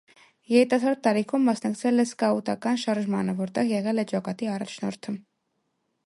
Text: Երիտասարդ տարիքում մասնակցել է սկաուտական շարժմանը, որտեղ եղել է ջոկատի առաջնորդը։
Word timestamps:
Երիտասարդ 0.51 1.01
տարիքում 1.07 1.43
մասնակցել 1.49 2.03
է 2.03 2.05
սկաուտական 2.09 2.79
շարժմանը, 2.83 3.35
որտեղ 3.41 3.69
եղել 3.73 4.05
է 4.05 4.09
ջոկատի 4.13 4.49
առաջնորդը։ 4.55 5.15